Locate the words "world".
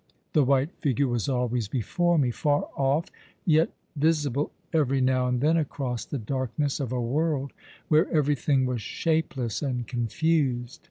6.99-7.53